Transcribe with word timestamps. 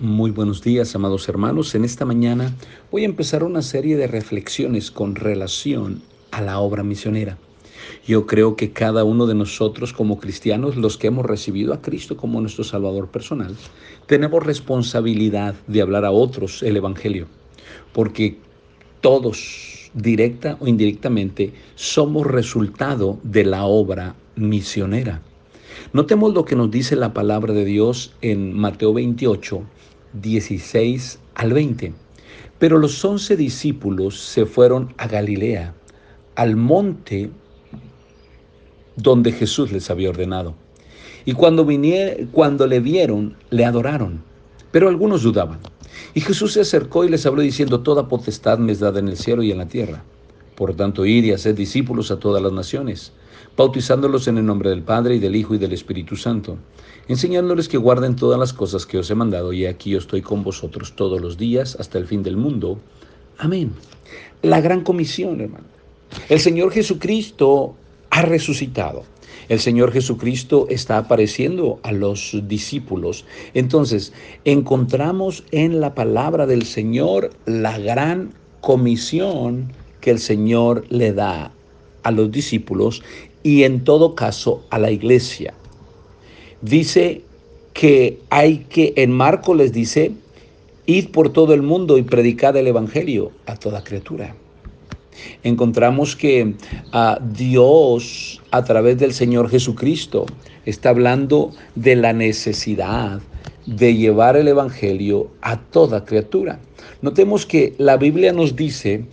Muy 0.00 0.30
buenos 0.30 0.62
días, 0.62 0.94
amados 0.94 1.28
hermanos. 1.28 1.74
En 1.74 1.84
esta 1.84 2.04
mañana 2.04 2.54
voy 2.92 3.02
a 3.02 3.06
empezar 3.06 3.42
una 3.42 3.62
serie 3.62 3.96
de 3.96 4.06
reflexiones 4.06 4.92
con 4.92 5.16
relación 5.16 6.02
a 6.30 6.40
la 6.40 6.60
obra 6.60 6.84
misionera. 6.84 7.36
Yo 8.06 8.24
creo 8.24 8.54
que 8.54 8.70
cada 8.70 9.02
uno 9.02 9.26
de 9.26 9.34
nosotros 9.34 9.92
como 9.92 10.20
cristianos, 10.20 10.76
los 10.76 10.98
que 10.98 11.08
hemos 11.08 11.26
recibido 11.26 11.74
a 11.74 11.82
Cristo 11.82 12.16
como 12.16 12.40
nuestro 12.40 12.62
Salvador 12.62 13.08
personal, 13.08 13.56
tenemos 14.06 14.40
responsabilidad 14.44 15.56
de 15.66 15.82
hablar 15.82 16.04
a 16.04 16.12
otros 16.12 16.62
el 16.62 16.76
Evangelio, 16.76 17.26
porque 17.92 18.38
todos, 19.00 19.90
directa 19.94 20.58
o 20.60 20.68
indirectamente, 20.68 21.54
somos 21.74 22.24
resultado 22.24 23.18
de 23.24 23.44
la 23.44 23.64
obra 23.64 24.14
misionera. 24.36 25.22
Notemos 25.92 26.34
lo 26.34 26.44
que 26.44 26.54
nos 26.54 26.70
dice 26.70 26.94
la 26.94 27.12
palabra 27.12 27.52
de 27.52 27.64
Dios 27.64 28.12
en 28.20 28.52
Mateo 28.52 28.92
28, 28.92 29.62
16 30.14 31.18
al 31.34 31.52
20. 31.52 31.94
Pero 32.58 32.78
los 32.78 33.04
once 33.04 33.36
discípulos 33.36 34.18
se 34.20 34.46
fueron 34.46 34.94
a 34.98 35.06
Galilea, 35.06 35.74
al 36.34 36.56
monte 36.56 37.30
donde 38.96 39.32
Jesús 39.32 39.72
les 39.72 39.90
había 39.90 40.10
ordenado. 40.10 40.54
Y 41.24 41.32
cuando, 41.34 41.66
cuando 42.32 42.66
le 42.66 42.80
vieron, 42.80 43.36
le 43.50 43.64
adoraron, 43.64 44.22
pero 44.70 44.88
algunos 44.88 45.22
dudaban. 45.22 45.60
Y 46.14 46.20
Jesús 46.20 46.54
se 46.54 46.60
acercó 46.60 47.04
y 47.04 47.08
les 47.08 47.26
habló 47.26 47.42
diciendo, 47.42 47.80
Toda 47.80 48.08
potestad 48.08 48.58
me 48.58 48.72
es 48.72 48.80
dada 48.80 48.98
en 48.98 49.08
el 49.08 49.16
cielo 49.16 49.42
y 49.42 49.52
en 49.52 49.58
la 49.58 49.68
tierra. 49.68 50.02
Por 50.58 50.74
tanto, 50.74 51.06
ir 51.06 51.24
y 51.24 51.30
hacer 51.30 51.54
discípulos 51.54 52.10
a 52.10 52.18
todas 52.18 52.42
las 52.42 52.50
naciones, 52.50 53.12
bautizándolos 53.56 54.26
en 54.26 54.38
el 54.38 54.44
nombre 54.44 54.70
del 54.70 54.82
Padre 54.82 55.14
y 55.14 55.20
del 55.20 55.36
Hijo 55.36 55.54
y 55.54 55.58
del 55.58 55.72
Espíritu 55.72 56.16
Santo, 56.16 56.58
enseñándoles 57.06 57.68
que 57.68 57.78
guarden 57.78 58.16
todas 58.16 58.40
las 58.40 58.52
cosas 58.52 58.84
que 58.84 58.98
os 58.98 59.08
he 59.08 59.14
mandado, 59.14 59.52
y 59.52 59.66
aquí 59.66 59.90
yo 59.90 59.98
estoy 59.98 60.20
con 60.20 60.42
vosotros 60.42 60.96
todos 60.96 61.20
los 61.20 61.38
días 61.38 61.76
hasta 61.78 61.96
el 61.98 62.08
fin 62.08 62.24
del 62.24 62.36
mundo. 62.36 62.80
Amén. 63.38 63.70
La 64.42 64.60
gran 64.60 64.82
comisión, 64.82 65.40
hermano. 65.40 65.66
El 66.28 66.40
Señor 66.40 66.72
Jesucristo 66.72 67.76
ha 68.10 68.22
resucitado. 68.22 69.04
El 69.48 69.60
Señor 69.60 69.92
Jesucristo 69.92 70.66
está 70.70 70.98
apareciendo 70.98 71.78
a 71.84 71.92
los 71.92 72.36
discípulos. 72.48 73.26
Entonces, 73.54 74.12
encontramos 74.44 75.44
en 75.52 75.80
la 75.80 75.94
palabra 75.94 76.48
del 76.48 76.64
Señor 76.64 77.30
la 77.46 77.78
gran 77.78 78.32
comisión 78.60 79.72
el 80.10 80.18
Señor 80.18 80.84
le 80.90 81.12
da 81.12 81.52
a 82.02 82.10
los 82.10 82.30
discípulos 82.30 83.02
y 83.42 83.64
en 83.64 83.84
todo 83.84 84.14
caso 84.14 84.64
a 84.70 84.78
la 84.78 84.90
iglesia. 84.90 85.54
Dice 86.62 87.22
que 87.72 88.18
hay 88.30 88.66
que, 88.68 88.92
en 88.96 89.12
Marco 89.12 89.54
les 89.54 89.72
dice, 89.72 90.12
id 90.86 91.10
por 91.10 91.32
todo 91.32 91.54
el 91.54 91.62
mundo 91.62 91.98
y 91.98 92.02
predicad 92.02 92.56
el 92.56 92.66
Evangelio 92.66 93.30
a 93.46 93.56
toda 93.56 93.84
criatura. 93.84 94.34
Encontramos 95.42 96.16
que 96.16 96.54
a 96.92 97.18
Dios, 97.20 98.40
a 98.50 98.64
través 98.64 98.98
del 98.98 99.12
Señor 99.12 99.50
Jesucristo, 99.50 100.26
está 100.64 100.90
hablando 100.90 101.52
de 101.74 101.96
la 101.96 102.12
necesidad 102.12 103.20
de 103.66 103.94
llevar 103.94 104.36
el 104.36 104.48
Evangelio 104.48 105.30
a 105.42 105.60
toda 105.60 106.04
criatura. 106.04 106.58
Notemos 107.02 107.46
que 107.46 107.74
la 107.78 107.96
Biblia 107.96 108.32
nos 108.32 108.56
dice 108.56 109.04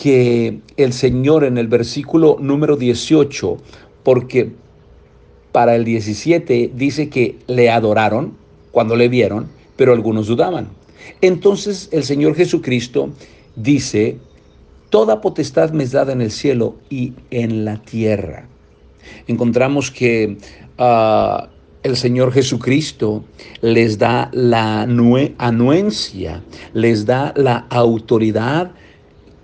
que 0.00 0.60
el 0.76 0.92
Señor 0.92 1.44
en 1.44 1.58
el 1.58 1.68
versículo 1.68 2.36
número 2.40 2.76
18, 2.76 3.58
porque 4.02 4.52
para 5.52 5.76
el 5.76 5.84
17 5.84 6.72
dice 6.74 7.08
que 7.08 7.38
le 7.46 7.70
adoraron 7.70 8.34
cuando 8.70 8.96
le 8.96 9.08
vieron, 9.08 9.48
pero 9.76 9.92
algunos 9.92 10.26
dudaban. 10.26 10.68
Entonces 11.20 11.88
el 11.92 12.04
Señor 12.04 12.34
Jesucristo 12.34 13.10
dice, 13.56 14.18
toda 14.90 15.20
potestad 15.20 15.70
me 15.72 15.84
es 15.84 15.92
dada 15.92 16.12
en 16.12 16.22
el 16.22 16.30
cielo 16.30 16.76
y 16.88 17.12
en 17.30 17.64
la 17.64 17.82
tierra. 17.82 18.46
Encontramos 19.26 19.90
que 19.90 20.36
uh, 20.78 21.46
el 21.82 21.96
Señor 21.96 22.32
Jesucristo 22.32 23.24
les 23.60 23.98
da 23.98 24.30
la 24.32 24.82
anuencia, 24.82 26.42
les 26.72 27.04
da 27.04 27.34
la 27.36 27.66
autoridad 27.70 28.72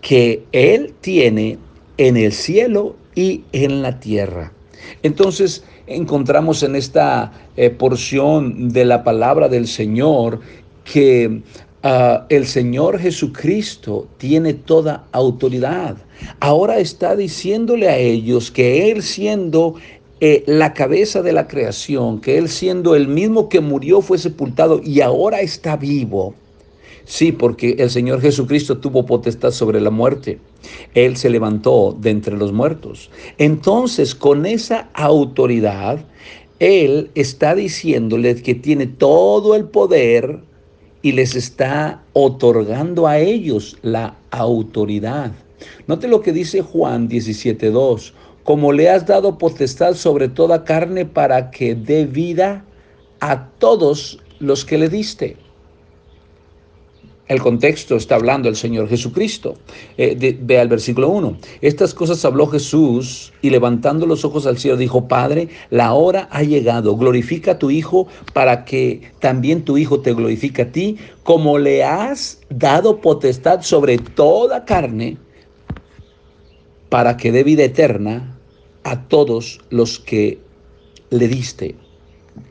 que 0.08 0.42
Él 0.52 0.94
tiene 1.02 1.58
en 1.98 2.16
el 2.16 2.32
cielo 2.32 2.96
y 3.14 3.42
en 3.52 3.82
la 3.82 4.00
tierra. 4.00 4.54
Entonces 5.02 5.64
encontramos 5.86 6.62
en 6.62 6.76
esta 6.76 7.30
eh, 7.58 7.68
porción 7.68 8.70
de 8.70 8.86
la 8.86 9.04
palabra 9.04 9.50
del 9.50 9.66
Señor 9.66 10.40
que 10.90 11.42
ah, 11.82 12.24
el 12.30 12.46
Señor 12.46 12.98
Jesucristo 12.98 14.08
tiene 14.16 14.54
toda 14.54 15.04
autoridad. 15.12 15.98
Ahora 16.40 16.78
está 16.78 17.14
diciéndole 17.14 17.90
a 17.90 17.98
ellos 17.98 18.50
que 18.50 18.90
Él 18.90 19.02
siendo 19.02 19.74
eh, 20.20 20.42
la 20.46 20.72
cabeza 20.72 21.20
de 21.20 21.34
la 21.34 21.46
creación, 21.46 22.22
que 22.22 22.38
Él 22.38 22.48
siendo 22.48 22.94
el 22.96 23.08
mismo 23.08 23.50
que 23.50 23.60
murió 23.60 24.00
fue 24.00 24.16
sepultado 24.16 24.80
y 24.82 25.02
ahora 25.02 25.42
está 25.42 25.76
vivo 25.76 26.34
Sí, 27.08 27.32
porque 27.32 27.76
el 27.78 27.88
Señor 27.88 28.20
Jesucristo 28.20 28.76
tuvo 28.76 29.06
potestad 29.06 29.50
sobre 29.50 29.80
la 29.80 29.88
muerte. 29.88 30.40
Él 30.92 31.16
se 31.16 31.30
levantó 31.30 31.96
de 31.98 32.10
entre 32.10 32.36
los 32.36 32.52
muertos. 32.52 33.10
Entonces, 33.38 34.14
con 34.14 34.44
esa 34.44 34.90
autoridad, 34.92 36.04
Él 36.58 37.10
está 37.14 37.54
diciéndoles 37.54 38.42
que 38.42 38.54
tiene 38.54 38.86
todo 38.86 39.54
el 39.54 39.64
poder 39.64 40.40
y 41.00 41.12
les 41.12 41.34
está 41.34 42.02
otorgando 42.12 43.06
a 43.06 43.18
ellos 43.18 43.78
la 43.80 44.18
autoridad. 44.30 45.32
Note 45.86 46.08
lo 46.08 46.20
que 46.20 46.34
dice 46.34 46.60
Juan 46.60 47.08
17.2. 47.08 48.12
Como 48.44 48.70
le 48.70 48.90
has 48.90 49.06
dado 49.06 49.38
potestad 49.38 49.94
sobre 49.94 50.28
toda 50.28 50.62
carne 50.62 51.06
para 51.06 51.50
que 51.50 51.74
dé 51.74 52.04
vida 52.04 52.66
a 53.20 53.48
todos 53.58 54.18
los 54.40 54.66
que 54.66 54.76
le 54.76 54.90
diste. 54.90 55.47
El 57.28 57.42
contexto 57.42 57.96
está 57.96 58.14
hablando 58.14 58.48
el 58.48 58.56
Señor 58.56 58.88
Jesucristo. 58.88 59.56
Eh, 59.98 60.38
ve 60.40 60.58
al 60.58 60.68
versículo 60.68 61.10
1. 61.10 61.36
Estas 61.60 61.92
cosas 61.92 62.24
habló 62.24 62.46
Jesús 62.46 63.34
y 63.42 63.50
levantando 63.50 64.06
los 64.06 64.24
ojos 64.24 64.46
al 64.46 64.56
cielo 64.56 64.78
dijo, 64.78 65.08
Padre, 65.08 65.48
la 65.68 65.92
hora 65.92 66.28
ha 66.30 66.42
llegado. 66.42 66.96
Glorifica 66.96 67.52
a 67.52 67.58
tu 67.58 67.70
Hijo 67.70 68.08
para 68.32 68.64
que 68.64 69.12
también 69.20 69.62
tu 69.62 69.76
Hijo 69.76 70.00
te 70.00 70.14
glorifique 70.14 70.62
a 70.62 70.72
ti, 70.72 70.96
como 71.22 71.58
le 71.58 71.84
has 71.84 72.40
dado 72.48 73.02
potestad 73.02 73.60
sobre 73.60 73.98
toda 73.98 74.64
carne, 74.64 75.18
para 76.88 77.18
que 77.18 77.30
dé 77.30 77.44
vida 77.44 77.64
eterna 77.64 78.38
a 78.84 79.02
todos 79.06 79.60
los 79.68 79.98
que 79.98 80.38
le 81.10 81.28
diste. 81.28 81.74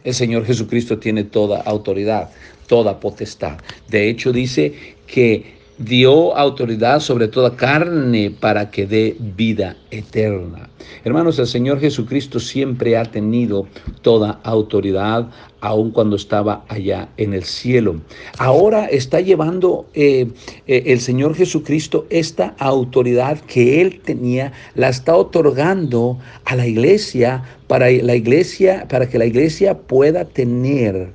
El 0.04 0.14
Señor 0.14 0.46
Jesucristo 0.46 0.98
tiene 0.98 1.24
toda 1.24 1.62
autoridad 1.62 2.30
toda 2.68 3.00
potestad. 3.00 3.58
De 3.88 4.10
hecho, 4.10 4.32
dice 4.32 4.74
que 5.08 5.57
dio 5.78 6.36
autoridad 6.36 7.00
sobre 7.00 7.28
toda 7.28 7.56
carne 7.56 8.32
para 8.32 8.72
que 8.72 8.88
dé 8.88 9.16
vida 9.20 9.76
eterna. 9.92 10.70
Hermanos, 11.04 11.38
el 11.38 11.48
Señor 11.48 11.80
Jesucristo 11.80 12.40
siempre 12.40 12.98
ha 12.98 13.06
tenido 13.06 13.68
toda 14.02 14.40
autoridad, 14.44 15.30
aun 15.62 15.92
cuando 15.92 16.16
estaba 16.16 16.66
allá 16.68 17.10
en 17.18 17.34
el 17.34 17.44
cielo. 17.44 18.02
Ahora 18.40 18.86
está 18.86 19.22
llevando 19.22 19.86
eh, 19.94 20.28
eh, 20.66 20.84
el 20.88 21.00
Señor 21.00 21.36
Jesucristo 21.36 22.08
esta 22.10 22.56
autoridad 22.58 23.40
que 23.42 23.82
Él 23.82 24.02
tenía, 24.04 24.54
la 24.76 24.90
está 24.90 25.16
otorgando 25.16 26.18
a 26.46 26.56
la 26.56 26.66
iglesia 26.66 27.44
para 27.68 27.92
la 27.92 28.16
iglesia, 28.16 28.88
para 28.90 29.08
que 29.08 29.20
la 29.20 29.26
iglesia 29.26 29.78
pueda 29.78 30.26
tener 30.26 31.10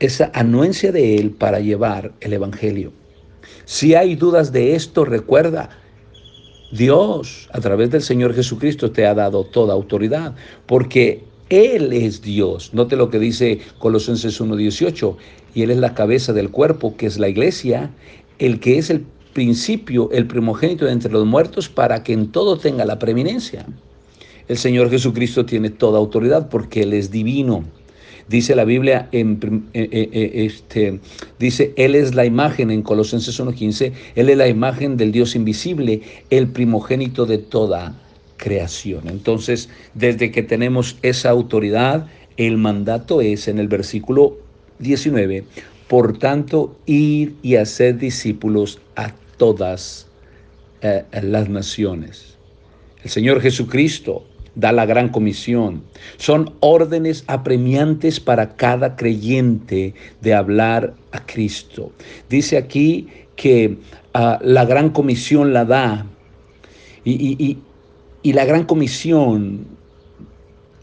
esa 0.00 0.30
anuencia 0.34 0.92
de 0.92 1.16
Él 1.16 1.30
para 1.30 1.60
llevar 1.60 2.12
el 2.20 2.34
Evangelio. 2.34 2.92
Si 3.64 3.94
hay 3.94 4.14
dudas 4.14 4.52
de 4.52 4.74
esto, 4.74 5.04
recuerda, 5.04 5.70
Dios 6.70 7.48
a 7.52 7.60
través 7.60 7.90
del 7.90 8.02
Señor 8.02 8.34
Jesucristo 8.34 8.90
te 8.90 9.06
ha 9.06 9.14
dado 9.14 9.44
toda 9.44 9.74
autoridad, 9.74 10.34
porque 10.66 11.24
Él 11.48 11.92
es 11.92 12.22
Dios. 12.22 12.74
Note 12.74 12.96
lo 12.96 13.10
que 13.10 13.18
dice 13.18 13.60
Colosenses 13.78 14.40
1.18, 14.40 15.16
y 15.54 15.62
Él 15.62 15.70
es 15.70 15.78
la 15.78 15.94
cabeza 15.94 16.32
del 16.32 16.50
cuerpo, 16.50 16.96
que 16.96 17.06
es 17.06 17.18
la 17.18 17.28
iglesia, 17.28 17.90
el 18.38 18.60
que 18.60 18.78
es 18.78 18.90
el 18.90 19.06
principio, 19.32 20.10
el 20.12 20.26
primogénito 20.26 20.86
de 20.86 20.92
entre 20.92 21.12
los 21.12 21.26
muertos, 21.26 21.68
para 21.68 22.02
que 22.02 22.12
en 22.12 22.32
todo 22.32 22.58
tenga 22.58 22.84
la 22.84 22.98
preeminencia. 22.98 23.66
El 24.48 24.58
Señor 24.58 24.90
Jesucristo 24.90 25.44
tiene 25.44 25.70
toda 25.70 25.98
autoridad 25.98 26.48
porque 26.48 26.82
Él 26.82 26.92
es 26.92 27.10
divino. 27.10 27.64
Dice 28.28 28.56
la 28.56 28.64
Biblia, 28.64 29.08
en, 29.12 29.68
eh, 29.72 29.88
eh, 29.92 30.08
eh, 30.12 30.46
este, 30.46 30.98
dice, 31.38 31.72
Él 31.76 31.94
es 31.94 32.16
la 32.16 32.24
imagen 32.24 32.72
en 32.72 32.82
Colosenses 32.82 33.38
1.15, 33.38 33.92
Él 34.16 34.28
es 34.28 34.36
la 34.36 34.48
imagen 34.48 34.96
del 34.96 35.12
Dios 35.12 35.36
invisible, 35.36 36.00
el 36.30 36.48
primogénito 36.48 37.24
de 37.24 37.38
toda 37.38 37.94
creación. 38.36 39.08
Entonces, 39.08 39.68
desde 39.94 40.32
que 40.32 40.42
tenemos 40.42 40.98
esa 41.02 41.30
autoridad, 41.30 42.08
el 42.36 42.58
mandato 42.58 43.20
es 43.20 43.46
en 43.46 43.60
el 43.60 43.68
versículo 43.68 44.36
19. 44.80 45.44
Por 45.86 46.18
tanto, 46.18 46.76
ir 46.84 47.36
y 47.42 47.54
hacer 47.54 47.96
discípulos 47.96 48.80
a 48.96 49.12
todas 49.36 50.08
las 51.10 51.48
naciones. 51.48 52.36
El 53.02 53.10
Señor 53.10 53.40
Jesucristo 53.40 54.24
da 54.56 54.72
la 54.72 54.86
gran 54.86 55.10
comisión. 55.10 55.84
Son 56.16 56.54
órdenes 56.60 57.22
apremiantes 57.28 58.18
para 58.18 58.56
cada 58.56 58.96
creyente 58.96 59.94
de 60.20 60.34
hablar 60.34 60.94
a 61.12 61.24
Cristo. 61.24 61.92
Dice 62.28 62.56
aquí 62.56 63.06
que 63.36 63.76
ah, 64.14 64.40
la 64.42 64.64
gran 64.64 64.90
comisión 64.90 65.52
la 65.52 65.64
da 65.64 66.06
y, 67.04 67.62
y, 68.24 68.32
la 68.32 68.44
gran 68.44 68.64
comisión, 68.64 69.64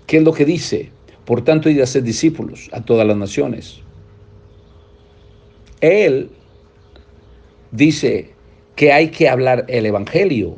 ¿qué 0.07 0.17
es 0.17 0.23
lo 0.23 0.31
que 0.31 0.45
dice? 0.45 0.89
Por 1.25 1.43
tanto, 1.43 1.69
y 1.69 1.73
de 1.73 1.83
hacer 1.83 2.03
discípulos 2.03 2.69
a 2.71 2.79
todas 2.79 3.05
las 3.05 3.17
naciones. 3.17 3.81
Él 5.81 6.29
dice 7.71 8.31
que 8.77 8.93
hay 8.93 9.09
que 9.09 9.27
hablar 9.27 9.65
el 9.67 9.85
Evangelio 9.85 10.57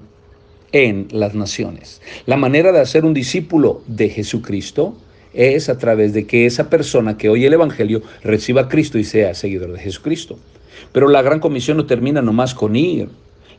en 0.75 1.07
las 1.11 1.33
naciones. 1.35 2.01
La 2.25 2.35
manera 2.35 2.73
de 2.73 2.81
hacer 2.81 3.05
un 3.05 3.13
discípulo 3.13 3.81
de 3.87 4.09
Jesucristo 4.09 4.93
es 5.33 5.69
a 5.69 5.77
través 5.77 6.11
de 6.13 6.27
que 6.27 6.45
esa 6.45 6.69
persona 6.69 7.17
que 7.17 7.29
oye 7.29 7.47
el 7.47 7.53
Evangelio 7.53 8.01
reciba 8.23 8.63
a 8.63 8.67
Cristo 8.67 8.99
y 8.99 9.05
sea 9.05 9.33
seguidor 9.35 9.71
de 9.71 9.79
Jesucristo. 9.79 10.37
Pero 10.91 11.07
la 11.07 11.21
gran 11.21 11.39
comisión 11.39 11.77
no 11.77 11.85
termina 11.85 12.21
nomás 12.21 12.53
con 12.53 12.75
ir. 12.75 13.07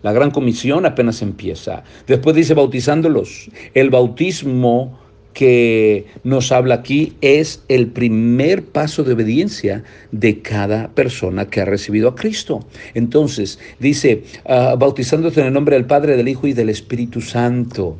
La 0.03 0.13
gran 0.13 0.31
comisión 0.31 0.85
apenas 0.85 1.23
empieza. 1.23 1.85
Después 2.07 2.37
dice 2.37 2.53
bautizándolos. 2.53 3.49
El 3.73 3.89
bautismo 3.89 4.99
que 5.37 6.07
nos 6.25 6.51
habla 6.51 6.77
aquí 6.77 7.13
es 7.21 7.63
el 7.69 7.89
primer 7.89 8.65
paso 8.65 9.05
de 9.05 9.13
obediencia 9.13 9.85
de 10.11 10.41
cada 10.41 10.89
persona 10.89 11.51
que 11.51 11.61
ha 11.61 11.67
recibido 11.67 12.09
a 12.09 12.15
Cristo. 12.15 12.67
Entonces, 12.95 13.59
dice, 13.79 14.23
uh, 14.47 14.79
bautizándote 14.79 15.43
en 15.43 15.49
el 15.49 15.53
nombre 15.53 15.77
del 15.77 15.85
Padre, 15.85 16.17
del 16.17 16.29
Hijo 16.29 16.47
y 16.47 16.55
del 16.55 16.71
Espíritu 16.71 17.21
Santo. 17.21 17.99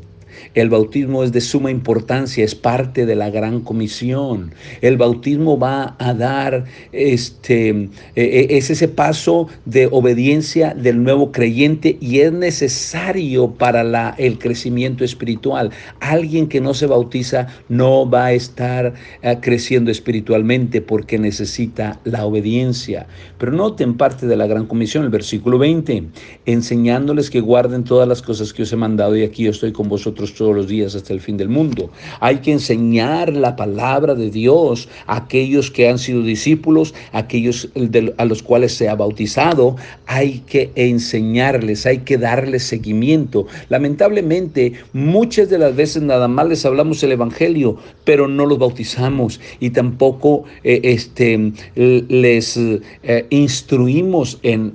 El 0.53 0.69
bautismo 0.69 1.23
es 1.23 1.31
de 1.31 1.41
suma 1.41 1.71
importancia, 1.71 2.43
es 2.43 2.55
parte 2.55 3.05
de 3.05 3.15
la 3.15 3.29
gran 3.29 3.61
comisión. 3.61 4.53
El 4.81 4.97
bautismo 4.97 5.57
va 5.57 5.95
a 5.99 6.13
dar, 6.13 6.65
este, 6.91 7.69
e, 7.69 7.89
e, 8.15 8.57
es 8.57 8.69
ese 8.69 8.87
paso 8.87 9.47
de 9.65 9.87
obediencia 9.91 10.73
del 10.73 11.03
nuevo 11.03 11.31
creyente 11.31 11.97
y 11.99 12.19
es 12.19 12.31
necesario 12.31 13.51
para 13.51 13.83
la, 13.83 14.15
el 14.17 14.39
crecimiento 14.39 15.03
espiritual. 15.03 15.71
Alguien 15.99 16.47
que 16.47 16.61
no 16.61 16.73
se 16.73 16.87
bautiza 16.87 17.47
no 17.69 18.09
va 18.09 18.25
a 18.25 18.33
estar 18.33 18.93
eh, 19.21 19.37
creciendo 19.41 19.91
espiritualmente 19.91 20.81
porque 20.81 21.17
necesita 21.19 21.99
la 22.03 22.25
obediencia. 22.25 23.07
Pero 23.37 23.51
noten 23.51 23.95
parte 23.95 24.27
de 24.27 24.35
la 24.35 24.47
gran 24.47 24.65
comisión, 24.65 25.03
el 25.03 25.09
versículo 25.09 25.57
20, 25.57 26.03
enseñándoles 26.45 27.29
que 27.29 27.41
guarden 27.41 27.83
todas 27.83 28.07
las 28.07 28.21
cosas 28.21 28.53
que 28.53 28.63
os 28.63 28.73
he 28.73 28.75
mandado 28.75 29.15
y 29.15 29.23
aquí 29.23 29.43
yo 29.43 29.51
estoy 29.51 29.71
con 29.71 29.89
vosotros 29.89 30.26
todos 30.33 30.55
los 30.55 30.67
días 30.67 30.95
hasta 30.95 31.13
el 31.13 31.21
fin 31.21 31.37
del 31.37 31.49
mundo. 31.49 31.89
Hay 32.19 32.37
que 32.37 32.51
enseñar 32.51 33.33
la 33.33 33.55
palabra 33.55 34.15
de 34.15 34.29
Dios 34.29 34.89
a 35.05 35.17
aquellos 35.17 35.71
que 35.71 35.87
han 35.89 35.99
sido 35.99 36.21
discípulos, 36.21 36.93
a 37.11 37.19
aquellos 37.19 37.69
a 38.17 38.25
los 38.25 38.43
cuales 38.43 38.73
se 38.73 38.89
ha 38.89 38.95
bautizado. 38.95 39.75
Hay 40.05 40.39
que 40.47 40.71
enseñarles, 40.75 41.85
hay 41.85 41.99
que 41.99 42.17
darles 42.17 42.63
seguimiento. 42.63 43.47
Lamentablemente, 43.69 44.73
muchas 44.93 45.49
de 45.49 45.57
las 45.57 45.75
veces 45.75 46.03
nada 46.03 46.27
más 46.27 46.47
les 46.47 46.65
hablamos 46.65 47.03
el 47.03 47.11
Evangelio, 47.11 47.77
pero 48.03 48.27
no 48.27 48.45
los 48.45 48.59
bautizamos 48.59 49.39
y 49.59 49.69
tampoco 49.71 50.43
eh, 50.63 50.81
este, 50.83 51.51
les 51.75 52.57
eh, 52.57 53.25
instruimos 53.29 54.39
en 54.43 54.73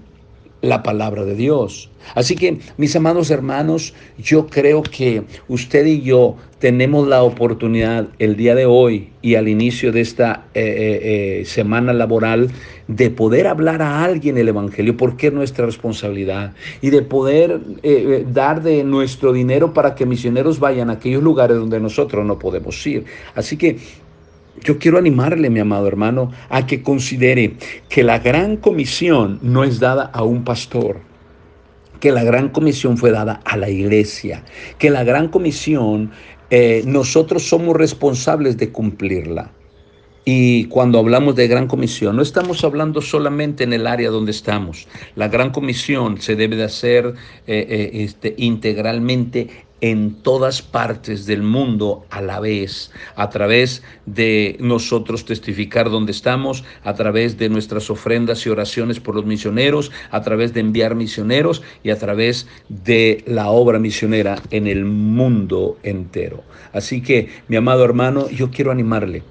la 0.62 0.82
palabra 0.82 1.24
de 1.24 1.34
Dios. 1.34 1.90
Así 2.14 2.34
que, 2.34 2.58
mis 2.76 2.96
amados 2.96 3.30
hermanos, 3.30 3.94
yo 4.18 4.46
creo 4.46 4.82
que 4.82 5.24
usted 5.48 5.84
y 5.86 6.02
yo 6.02 6.36
tenemos 6.58 7.08
la 7.08 7.22
oportunidad 7.22 8.08
el 8.20 8.36
día 8.36 8.54
de 8.54 8.66
hoy 8.66 9.10
y 9.20 9.34
al 9.34 9.48
inicio 9.48 9.90
de 9.90 10.00
esta 10.00 10.46
eh, 10.54 10.62
eh, 10.62 11.40
eh, 11.40 11.44
semana 11.44 11.92
laboral 11.92 12.50
de 12.86 13.10
poder 13.10 13.46
hablar 13.46 13.82
a 13.82 14.04
alguien 14.04 14.38
el 14.38 14.48
Evangelio, 14.48 14.96
porque 14.96 15.28
es 15.28 15.32
nuestra 15.32 15.66
responsabilidad, 15.66 16.52
y 16.80 16.90
de 16.90 17.02
poder 17.02 17.60
dar 18.32 18.62
de 18.62 18.84
nuestro 18.84 19.32
dinero 19.32 19.72
para 19.72 19.94
que 19.94 20.06
misioneros 20.06 20.60
vayan 20.60 20.90
a 20.90 20.94
aquellos 20.94 21.22
lugares 21.22 21.56
donde 21.56 21.80
nosotros 21.80 22.24
no 22.24 22.38
podemos 22.38 22.86
ir. 22.86 23.04
Así 23.34 23.56
que 23.56 23.78
yo 24.60 24.78
quiero 24.78 24.98
animarle, 24.98 25.50
mi 25.50 25.60
amado 25.60 25.86
hermano, 25.86 26.30
a 26.48 26.66
que 26.66 26.82
considere 26.82 27.54
que 27.88 28.02
la 28.02 28.18
gran 28.18 28.56
comisión 28.56 29.38
no 29.42 29.64
es 29.64 29.80
dada 29.80 30.04
a 30.12 30.22
un 30.22 30.44
pastor, 30.44 31.00
que 32.00 32.12
la 32.12 32.24
gran 32.24 32.48
comisión 32.48 32.96
fue 32.96 33.10
dada 33.10 33.40
a 33.44 33.56
la 33.56 33.70
iglesia, 33.70 34.44
que 34.78 34.90
la 34.90 35.04
gran 35.04 35.28
comisión 35.28 36.10
eh, 36.50 36.82
nosotros 36.86 37.48
somos 37.48 37.76
responsables 37.76 38.56
de 38.58 38.70
cumplirla. 38.70 39.50
Y 40.24 40.66
cuando 40.66 41.00
hablamos 41.00 41.34
de 41.34 41.48
gran 41.48 41.66
comisión, 41.66 42.14
no 42.14 42.22
estamos 42.22 42.62
hablando 42.62 43.00
solamente 43.00 43.64
en 43.64 43.72
el 43.72 43.88
área 43.88 44.10
donde 44.10 44.30
estamos. 44.30 44.86
La 45.16 45.28
gran 45.28 45.50
comisión 45.50 46.20
se 46.20 46.36
debe 46.36 46.54
de 46.54 46.64
hacer 46.64 47.14
eh, 47.46 47.66
eh, 47.68 47.90
este, 47.94 48.34
integralmente 48.36 49.48
en 49.82 50.14
todas 50.22 50.62
partes 50.62 51.26
del 51.26 51.42
mundo 51.42 52.06
a 52.08 52.22
la 52.22 52.40
vez, 52.40 52.92
a 53.16 53.28
través 53.28 53.82
de 54.06 54.56
nosotros 54.60 55.24
testificar 55.24 55.90
donde 55.90 56.12
estamos, 56.12 56.64
a 56.84 56.94
través 56.94 57.36
de 57.36 57.48
nuestras 57.48 57.90
ofrendas 57.90 58.46
y 58.46 58.48
oraciones 58.48 59.00
por 59.00 59.16
los 59.16 59.26
misioneros, 59.26 59.90
a 60.12 60.22
través 60.22 60.54
de 60.54 60.60
enviar 60.60 60.94
misioneros 60.94 61.62
y 61.82 61.90
a 61.90 61.98
través 61.98 62.46
de 62.68 63.24
la 63.26 63.50
obra 63.50 63.80
misionera 63.80 64.40
en 64.50 64.68
el 64.68 64.84
mundo 64.84 65.76
entero. 65.82 66.44
Así 66.72 67.02
que, 67.02 67.28
mi 67.48 67.56
amado 67.56 67.84
hermano, 67.84 68.30
yo 68.30 68.50
quiero 68.50 68.70
animarle 68.70 69.24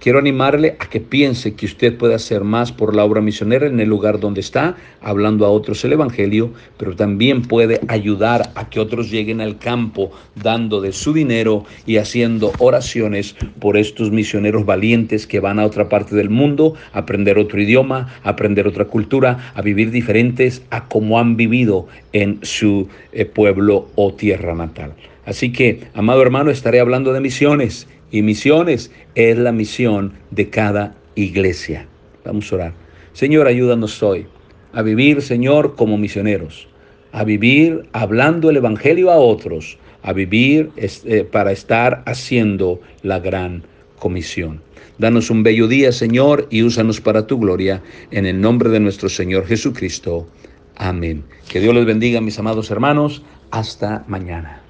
Quiero 0.00 0.18
animarle 0.18 0.76
a 0.78 0.88
que 0.88 1.00
piense 1.00 1.54
que 1.54 1.66
usted 1.66 1.96
puede 1.96 2.14
hacer 2.14 2.44
más 2.44 2.70
por 2.70 2.94
la 2.94 3.04
obra 3.04 3.20
misionera 3.20 3.66
en 3.66 3.80
el 3.80 3.88
lugar 3.88 4.20
donde 4.20 4.40
está, 4.40 4.76
hablando 5.00 5.46
a 5.46 5.50
otros 5.50 5.84
el 5.84 5.94
Evangelio, 5.94 6.52
pero 6.76 6.94
también 6.94 7.42
puede 7.42 7.80
ayudar 7.88 8.52
a 8.54 8.68
que 8.70 8.78
otros 8.78 9.10
lleguen 9.10 9.40
al 9.40 9.58
campo 9.58 10.12
dando 10.34 10.80
de 10.80 10.92
su 10.92 11.12
dinero 11.12 11.64
y 11.86 11.96
haciendo 11.96 12.52
oraciones 12.58 13.34
por 13.60 13.76
estos 13.76 14.10
misioneros 14.10 14.64
valientes 14.64 15.26
que 15.26 15.40
van 15.40 15.58
a 15.58 15.66
otra 15.66 15.88
parte 15.88 16.14
del 16.14 16.30
mundo 16.30 16.74
a 16.92 17.00
aprender 17.00 17.38
otro 17.38 17.60
idioma, 17.60 18.14
a 18.22 18.30
aprender 18.30 18.66
otra 18.66 18.84
cultura, 18.84 19.52
a 19.54 19.62
vivir 19.62 19.90
diferentes 19.90 20.62
a 20.70 20.88
como 20.88 21.18
han 21.18 21.36
vivido 21.36 21.88
en 22.12 22.38
su 22.42 22.88
eh, 23.12 23.24
pueblo 23.24 23.88
o 23.94 24.14
tierra 24.14 24.54
natal. 24.54 24.92
Así 25.24 25.52
que, 25.52 25.88
amado 25.94 26.22
hermano, 26.22 26.52
estaré 26.52 26.78
hablando 26.78 27.12
de 27.12 27.20
misiones 27.20 27.88
y 28.10 28.22
misiones 28.22 28.90
es 29.14 29.36
la 29.38 29.52
misión 29.52 30.14
de 30.30 30.48
cada 30.50 30.94
iglesia. 31.14 31.86
Vamos 32.24 32.52
a 32.52 32.56
orar. 32.56 32.72
Señor, 33.12 33.46
ayúdanos 33.46 34.02
hoy 34.02 34.26
a 34.72 34.82
vivir, 34.82 35.22
Señor, 35.22 35.74
como 35.74 35.96
misioneros, 35.96 36.68
a 37.12 37.24
vivir 37.24 37.86
hablando 37.92 38.50
el 38.50 38.58
Evangelio 38.58 39.10
a 39.10 39.16
otros, 39.16 39.78
a 40.02 40.12
vivir 40.12 40.70
eh, 40.76 41.24
para 41.24 41.50
estar 41.50 42.02
haciendo 42.04 42.80
la 43.02 43.18
gran 43.18 43.64
comisión. 43.98 44.60
Danos 44.98 45.30
un 45.30 45.42
bello 45.42 45.66
día, 45.66 45.92
Señor, 45.92 46.46
y 46.50 46.62
úsanos 46.62 47.00
para 47.00 47.26
tu 47.26 47.38
gloria, 47.38 47.82
en 48.10 48.26
el 48.26 48.40
nombre 48.40 48.68
de 48.68 48.80
nuestro 48.80 49.08
Señor 49.08 49.46
Jesucristo. 49.46 50.28
Amén. 50.76 51.24
Que 51.48 51.60
Dios 51.60 51.74
les 51.74 51.86
bendiga, 51.86 52.20
mis 52.20 52.38
amados 52.38 52.70
hermanos. 52.70 53.22
Hasta 53.50 54.04
mañana. 54.08 54.65